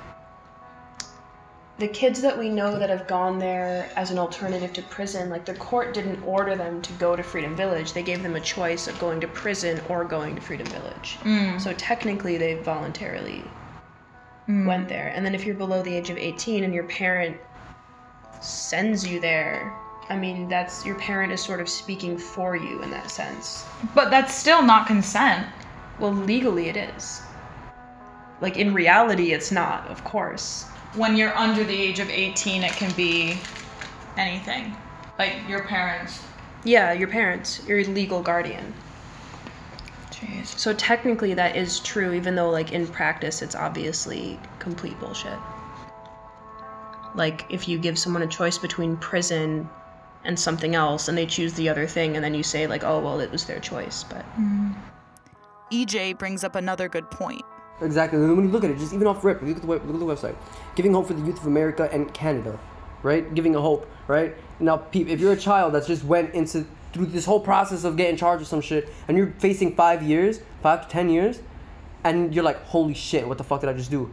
[1.78, 5.44] the kids that we know that have gone there as an alternative to prison, like,
[5.44, 7.92] the court didn't order them to go to Freedom Village.
[7.92, 11.18] They gave them a choice of going to prison or going to Freedom Village.
[11.24, 11.60] Mm.
[11.60, 13.44] So, technically, they voluntarily
[14.48, 15.12] went there.
[15.14, 17.36] And then, if you're below the age of 18 and your parent
[18.40, 19.74] sends you there,
[20.08, 23.66] I mean, that's your parent is sort of speaking for you in that sense.
[23.94, 25.48] But that's still not consent.
[26.00, 27.22] Well, legally it is.
[28.40, 30.66] Like in reality, it's not, of course.
[30.96, 33.38] When you're under the age of 18, it can be
[34.18, 34.76] anything.
[35.18, 36.22] Like your parents.
[36.64, 38.74] Yeah, your parents, your legal guardian.
[40.10, 40.48] Jeez.
[40.58, 45.38] So technically, that is true, even though, like, in practice, it's obviously complete bullshit.
[47.14, 49.70] Like, if you give someone a choice between prison
[50.24, 53.00] and something else, and they choose the other thing, and then you say, like, oh,
[53.00, 54.24] well, it was their choice, but.
[54.40, 54.72] Mm-hmm.
[55.72, 57.44] EJ brings up another good point.
[57.82, 58.20] Exactly.
[58.20, 60.06] When you look at it, just even off rip, look at the look at the
[60.06, 60.36] website.
[60.76, 62.58] Giving hope for the youth of America and Canada,
[63.04, 63.34] right?
[63.36, 64.36] Giving a hope, right?
[64.60, 67.98] Now, peep, if you're a child that's just went into through this whole process of
[67.98, 71.42] getting charged with some shit, and you're facing five years, five to ten years,
[72.06, 74.10] and you're like, holy shit, what the fuck did I just do?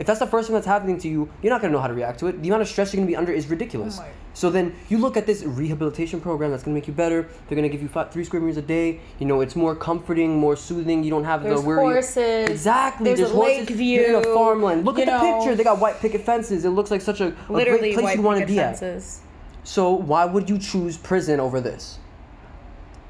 [0.00, 1.92] If that's the first thing that's happening to you, you're not gonna know how to
[1.92, 2.40] react to it.
[2.42, 3.98] The amount of stress you're gonna be under is ridiculous.
[4.00, 7.28] Oh so then you look at this rehabilitation program that's gonna make you better.
[7.46, 9.00] They're gonna give you five, three square meters a day.
[9.18, 11.04] You know, it's more comforting, more soothing.
[11.04, 11.80] You don't have There's the worry.
[11.82, 13.04] horses, Exactly.
[13.12, 13.68] there's a horses.
[13.68, 14.86] lake You're in a farmland.
[14.86, 15.54] Look at the picture.
[15.54, 16.64] They got white picket fences.
[16.64, 18.78] It looks like such a, a great place you want to be at.
[18.78, 19.20] fences.
[19.64, 21.98] So why would you choose prison over this?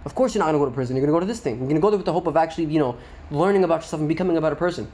[0.04, 0.96] Of course you're not gonna go to prison.
[0.96, 1.58] You're gonna go to this thing.
[1.60, 2.96] You're gonna go there with the hope of actually, you know,
[3.30, 4.90] learning about yourself and becoming a better person,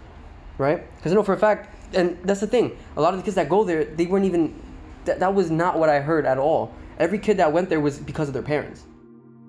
[0.59, 0.85] right?
[0.97, 2.77] Because I know for a fact, and that's the thing.
[2.97, 4.63] A lot of the kids that go there, they weren't even.
[5.05, 6.75] That, that was not what I heard at all.
[6.99, 8.87] Every kid that went there was because of their parents.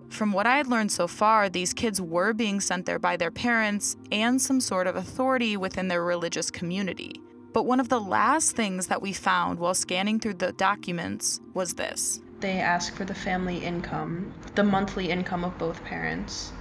[0.09, 3.31] From what I had learned so far, these kids were being sent there by their
[3.31, 7.21] parents and some sort of authority within their religious community.
[7.53, 11.73] But one of the last things that we found while scanning through the documents was
[11.73, 12.21] this.
[12.39, 16.51] They ask for the family income, the monthly income of both parents,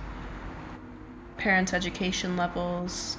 [1.36, 3.18] parents' education levels.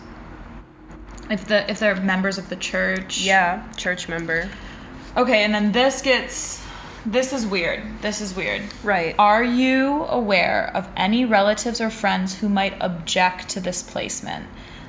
[1.29, 3.21] If the if they're members of the church.
[3.21, 4.49] Yeah, church member.
[5.15, 6.61] Okay, and then this gets
[7.07, 8.01] this is weird.
[8.01, 8.63] This is weird.
[8.83, 9.15] Right.
[9.17, 14.45] Are you aware of any relatives or friends who might object to this placement?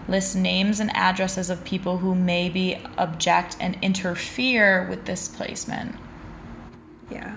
[0.08, 5.94] List names and addresses of people who maybe object and interfere with this placement.
[7.08, 7.36] Yeah.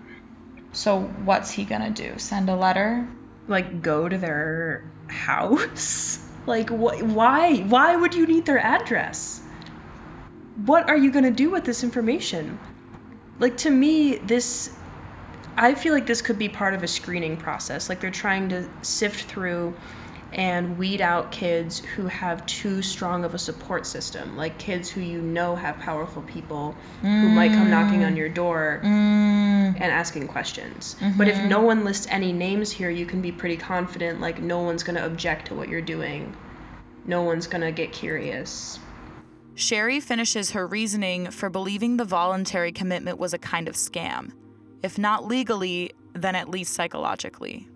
[0.73, 2.13] So what's he gonna do?
[2.17, 3.07] Send a letter?
[3.47, 6.17] Like go to their house?
[6.45, 7.57] Like wh- why?
[7.57, 9.41] Why would you need their address?
[10.55, 12.59] What are you going to do with this information?
[13.39, 14.77] Like to me this
[15.57, 17.89] I feel like this could be part of a screening process.
[17.89, 19.75] Like they're trying to sift through
[20.33, 25.01] and weed out kids who have too strong of a support system, like kids who
[25.01, 28.17] you know have powerful people who might come knocking on mm.
[28.17, 28.87] your door mm.
[28.87, 30.95] and asking questions.
[31.17, 31.49] But if mm-hmm.
[31.49, 34.95] no one lists any names here, you can be pretty confident like no one's going
[34.95, 36.35] to object to what you're doing.
[37.05, 38.79] No one's going to get curious.
[39.55, 44.31] Sherry finishes her reasoning for believing the voluntary commitment was a kind of scam.
[44.81, 47.67] If not legally, then at least psychologically.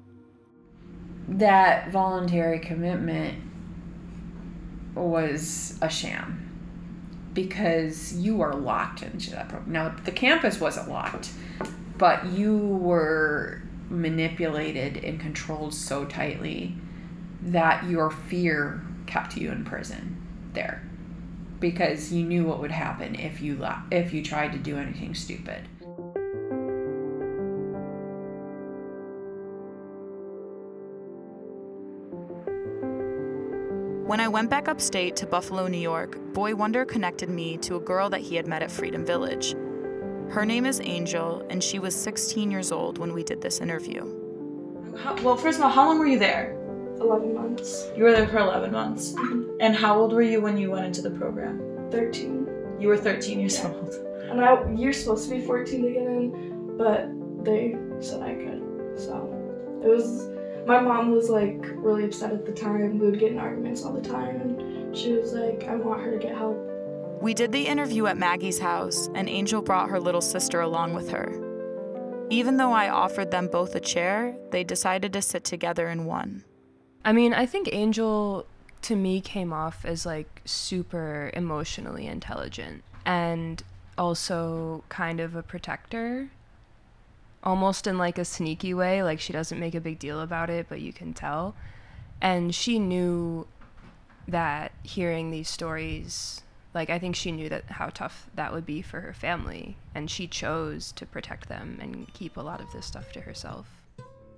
[1.28, 3.42] That voluntary commitment
[4.94, 6.42] was a sham
[7.34, 9.72] because you were locked into that program.
[9.72, 11.32] Now, the campus wasn't locked,
[11.98, 16.76] but you were manipulated and controlled so tightly
[17.42, 20.22] that your fear kept you in prison
[20.54, 20.82] there
[21.60, 25.68] because you knew what would happen if you if you tried to do anything stupid.
[34.06, 37.80] When I went back upstate to Buffalo, New York, Boy Wonder connected me to a
[37.80, 39.54] girl that he had met at Freedom Village.
[40.30, 44.04] Her name is Angel, and she was 16 years old when we did this interview.
[44.96, 46.56] How, well, first of all, how long were you there?
[47.00, 47.88] 11 months.
[47.98, 49.14] You were there for 11 months.
[49.14, 49.58] Mm-hmm.
[49.60, 51.90] And how old were you when you went into the program?
[51.90, 52.78] 13.
[52.80, 53.92] You were 13 years old.
[54.30, 57.10] And I, you're supposed to be 14 to get in, but
[57.44, 59.00] they said I could.
[59.00, 60.30] So it was.
[60.66, 62.98] My mom was like really upset at the time.
[62.98, 66.12] We would get in arguments all the time, and she was like, "I want her
[66.12, 66.58] to get help."
[67.22, 71.12] We did the interview at Maggie's house, and Angel brought her little sister along with
[71.12, 71.32] her.
[72.32, 76.44] Even though I offered them both a chair, they decided to sit together in one.
[77.04, 78.48] I mean, I think Angel
[78.82, 83.64] to me came off as like super emotionally intelligent and
[83.98, 86.30] also kind of a protector
[87.46, 89.04] almost in like a sneaky way.
[89.04, 91.56] Like she doesn't make a big deal about it, but you can tell.
[92.22, 93.48] And she knew
[94.28, 96.42] that hearing these stories,
[96.74, 100.10] like I think she knew that how tough that would be for her family, and
[100.10, 103.68] she chose to protect them and keep a lot of this stuff to herself.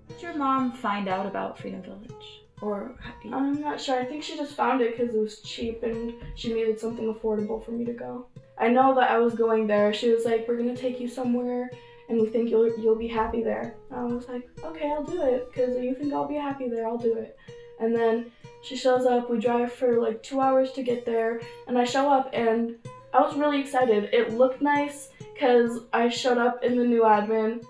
[0.09, 2.41] Did your mom find out about Freedom Village?
[2.61, 2.91] Or
[3.31, 3.99] I'm not sure.
[3.99, 7.63] I think she just found it because it was cheap and she needed something affordable
[7.63, 8.25] for me to go.
[8.57, 9.93] I know that I was going there.
[9.93, 11.69] She was like, "We're gonna take you somewhere,
[12.09, 15.21] and we think you'll you'll be happy there." And I was like, "Okay, I'll do
[15.21, 16.87] it because you think I'll be happy there.
[16.87, 17.37] I'll do it."
[17.79, 18.31] And then
[18.63, 19.29] she shows up.
[19.29, 22.75] We drive for like two hours to get there, and I show up, and
[23.13, 24.09] I was really excited.
[24.13, 27.63] It looked nice because I showed up in the new admin.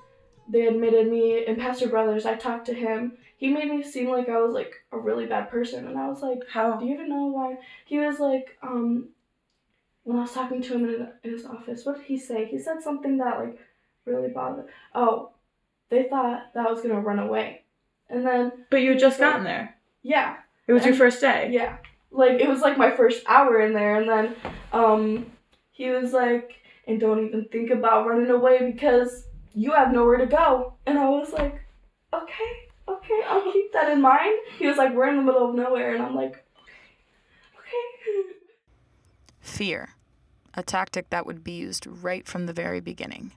[0.50, 2.26] They admitted me, and Pastor Brothers.
[2.26, 3.14] I talked to him.
[3.38, 6.22] He made me seem like I was like a really bad person, and I was
[6.22, 6.78] like, How?
[6.78, 7.58] do you even know why?
[7.86, 9.10] He was like, um,
[10.08, 12.46] when I was talking to him in, in his office, what did he say?
[12.46, 13.60] He said something that like
[14.08, 14.68] really bothered.
[14.96, 15.32] Oh,
[15.90, 17.64] they thought that I was gonna run away,
[18.10, 19.76] and then But you had just gotten there.
[20.02, 20.38] yeah,
[20.68, 21.50] It was your first day.
[21.52, 21.78] yeah,
[22.12, 24.36] like it was like my first hour in there, and then
[24.74, 25.32] um,
[25.72, 26.56] he was like,
[26.88, 31.08] and don't even think about running away because you have nowhere to go, and I
[31.10, 31.62] was like,
[32.14, 32.52] okay,
[32.88, 34.38] okay, I'll keep that in mind.
[34.58, 36.44] He was like, we're in the middle of nowhere, and I'm like,
[37.60, 38.34] okay.
[39.40, 39.90] Fear,
[40.54, 43.32] a tactic that would be used right from the very beginning.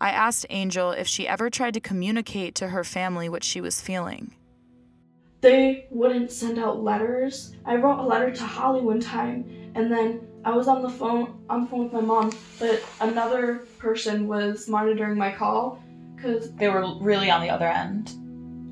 [0.00, 3.80] I asked Angel if she ever tried to communicate to her family what she was
[3.80, 4.32] feeling.
[5.42, 7.54] they wouldn't send out letters.
[7.64, 9.44] I wrote a letter to Holly one time,
[9.74, 13.66] and then I was on the phone on the phone with my mom, but another
[13.78, 15.82] person was monitoring my call
[16.14, 18.12] because They were really on the other end.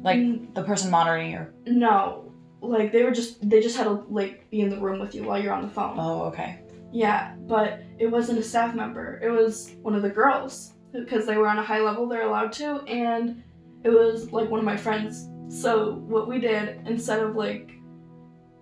[0.03, 0.55] Like Mm.
[0.55, 1.53] the person monitoring your.
[1.67, 5.15] no, like they were just they just had to like be in the room with
[5.15, 5.97] you while you're on the phone.
[5.99, 6.61] Oh, okay.
[6.93, 9.21] Yeah, but it wasn't a staff member.
[9.23, 12.09] It was one of the girls because they were on a high level.
[12.09, 13.43] They're allowed to, and
[13.85, 15.29] it was like one of my friends.
[15.49, 17.71] So what we did instead of like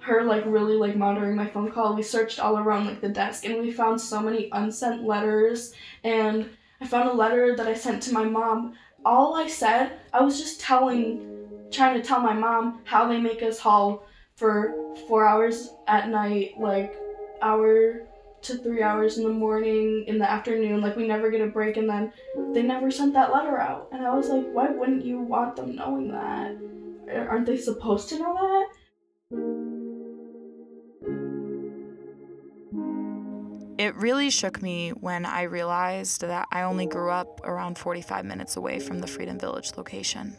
[0.01, 3.45] her like really like monitoring my phone call, we searched all around like the desk,
[3.45, 5.73] and we found so many unsent letters.
[6.05, 6.49] And
[6.81, 8.75] I found a letter that I sent to my mom.
[9.05, 13.43] All I said, I was just telling, trying to tell my mom how they make
[13.43, 14.07] us haul
[14.37, 14.75] for
[15.09, 16.97] four hours at night, like
[17.41, 18.03] hour
[18.47, 20.81] to three hours in the morning, in the afternoon.
[20.81, 22.13] Like we never get a break, and then
[22.53, 23.89] they never sent that letter out.
[23.93, 26.57] And I was like, why wouldn't you want them knowing that?
[27.29, 28.69] Aren't they supposed to know that?
[33.79, 38.57] It really shook me when I realized that I only grew up around 45 minutes
[38.57, 40.35] away from the Freedom Village location.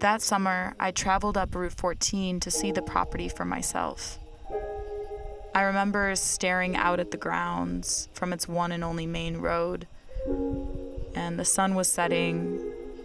[0.00, 4.18] That summer, I traveled up Route 14 to see the property for myself.
[5.54, 9.86] I remember staring out at the grounds from its one and only main road,
[11.14, 12.58] and the sun was setting,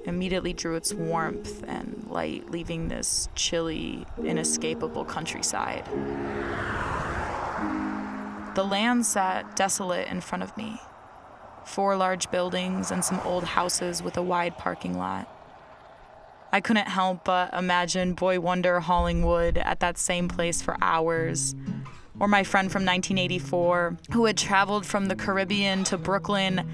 [0.05, 5.85] immediately drew its warmth and light, leaving this chilly, inescapable countryside.
[8.55, 10.79] The land sat desolate in front of me.
[11.65, 15.27] Four large buildings and some old houses with a wide parking lot.
[16.53, 21.53] I couldn't help but imagine Boy Wonder hauling wood at that same place for hours.
[22.19, 26.67] Or my friend from 1984 who had traveled from the Caribbean to Brooklyn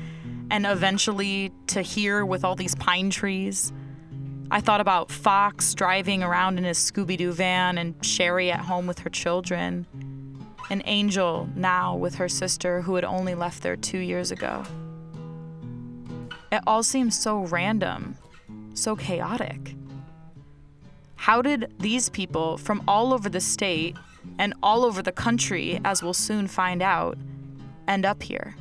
[0.50, 3.74] and eventually to here with all these pine trees.
[4.52, 8.88] I thought about Fox driving around in his Scooby Doo van and Sherry at home
[8.88, 9.88] with her children
[10.70, 14.64] an angel now with her sister who had only left there two years ago.
[16.52, 18.16] It all seems so random,
[18.74, 19.76] so chaotic.
[21.16, 23.96] How did these people from all over the state
[24.40, 27.18] and all over the country, as we'll soon find out,
[27.88, 28.56] end up here?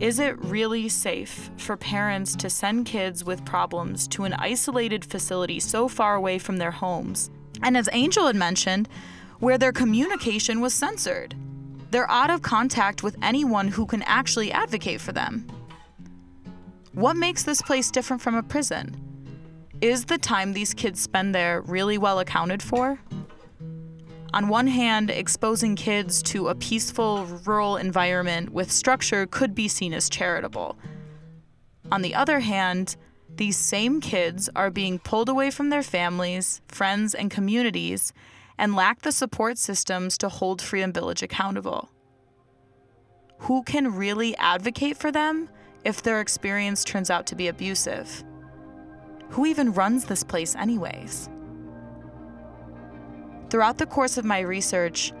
[0.00, 5.60] Is it really safe for parents to send kids with problems to an isolated facility
[5.60, 7.30] so far away from their homes?
[7.62, 8.88] And as Angel had mentioned,
[9.38, 11.34] where their communication was censored.
[11.90, 15.46] They're out of contact with anyone who can actually advocate for them.
[16.94, 19.11] What makes this place different from a prison?
[19.82, 23.00] Is the time these kids spend there really well accounted for?
[24.32, 29.92] On one hand, exposing kids to a peaceful rural environment with structure could be seen
[29.92, 30.78] as charitable.
[31.90, 32.94] On the other hand,
[33.34, 38.12] these same kids are being pulled away from their families, friends, and communities
[38.56, 41.90] and lack the support systems to hold Freedom Village accountable.
[43.38, 45.48] Who can really advocate for them
[45.84, 48.22] if their experience turns out to be abusive?
[49.32, 51.30] Who even runs this place, anyways?
[53.48, 55.12] Throughout the course of my research,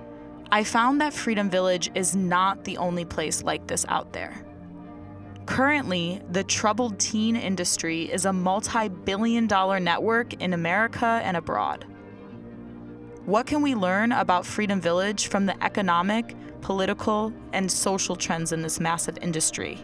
[0.50, 4.44] I found that Freedom Village is not the only place like this out there.
[5.46, 11.86] Currently, the troubled teen industry is a multi billion dollar network in America and abroad.
[13.24, 18.60] What can we learn about Freedom Village from the economic, political, and social trends in
[18.60, 19.78] this massive industry?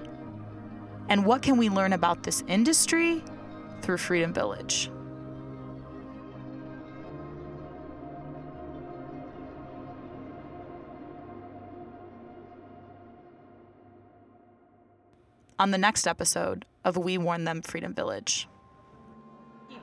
[1.08, 3.22] And what can we learn about this industry
[3.82, 4.90] through Freedom Village?
[15.58, 18.48] On the next episode of We Warned Them Freedom Village.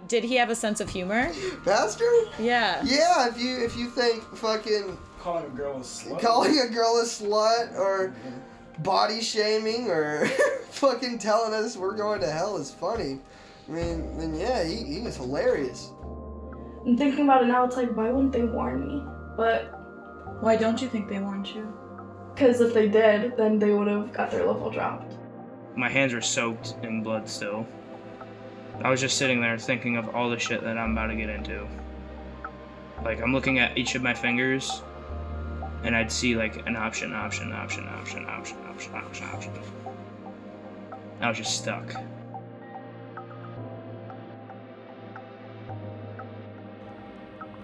[0.08, 1.32] Did he have a sense of humor?
[1.66, 2.10] Pastor?
[2.39, 2.82] Yeah.
[2.84, 7.00] Yeah, if you if you think fucking calling a girl a slut, calling a girl
[7.02, 8.84] a slut or mm-hmm.
[8.84, 10.28] body shaming or
[10.70, 13.20] fucking telling us we're going to hell is funny.
[13.68, 15.91] I mean, then yeah, he, he was hilarious.
[16.86, 17.66] I'm thinking about it now.
[17.66, 19.03] It's like, why wouldn't they warn me?
[19.36, 19.72] But
[20.41, 21.74] Why don't you think they warned you?
[22.34, 25.16] because if they did, then they would have got their level dropped.
[25.78, 27.66] my hands were soaked in blood still.
[28.84, 31.30] I was just sitting there thinking of all the shit that I'm about to get
[31.30, 31.66] into.
[33.05, 34.82] Like I'm looking at each of my fingers
[35.84, 39.53] and I'd see like an option, option, option, option, option, option, option, option.
[41.22, 41.93] I was just stuck.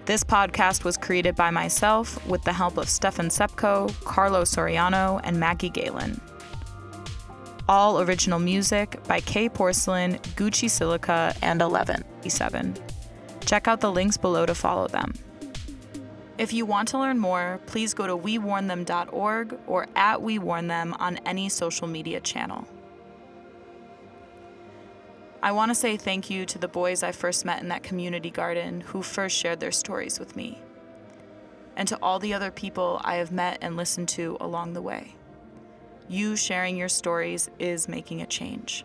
[0.04, 5.38] This podcast was created by myself with the help of Stefan Cepko, Carlo Soriano, and
[5.38, 6.20] Maggie Gelen.
[7.68, 12.02] All original music by K Porcelain, Gucci Silica, and 11.
[13.46, 15.14] Check out the links below to follow them.
[16.36, 21.48] If you want to learn more, please go to wewarnedthem.org or at wewarnedthem on any
[21.48, 22.66] social media channel.
[25.44, 28.30] I want to say thank you to the boys I first met in that community
[28.30, 30.62] garden who first shared their stories with me,
[31.76, 35.16] and to all the other people I have met and listened to along the way.
[36.08, 38.84] You sharing your stories is making a change.